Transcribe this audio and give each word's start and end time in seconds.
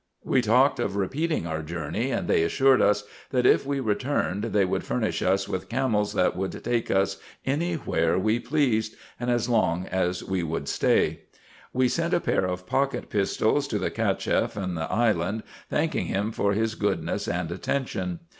We 0.23 0.41
talked 0.41 0.79
of 0.79 0.95
repeating 0.95 1.45
our 1.45 1.61
journey, 1.61 2.09
and 2.09 2.27
they 2.27 2.41
assured 2.41 2.81
us, 2.81 3.03
that 3.29 3.45
if 3.45 3.67
we 3.67 3.79
returned 3.79 4.45
they 4.45 4.65
would 4.65 4.83
furnish 4.83 5.21
us 5.21 5.47
with 5.47 5.69
camels 5.69 6.13
that 6.15 6.35
would 6.35 6.63
take 6.63 6.89
us 6.89 7.17
any 7.45 7.75
where 7.75 8.17
we 8.17 8.39
pleased, 8.39 8.95
and 9.19 9.29
as 9.29 9.47
long 9.47 9.85
as 9.85 10.23
we 10.23 10.41
would 10.41 10.67
stay. 10.67 11.19
We 11.71 11.87
sent 11.87 12.15
a 12.15 12.19
pair 12.19 12.45
of 12.47 12.65
pocket 12.65 13.11
pistols 13.11 13.67
to 13.67 13.77
the 13.77 13.91
Cacheff 13.91 14.57
in 14.57 14.73
the 14.73 14.91
island, 14.91 15.43
thanking 15.69 16.07
him 16.07 16.31
for 16.31 16.53
his 16.53 16.73
goodness 16.73 17.27
and 17.27 17.51
attention. 17.51 18.21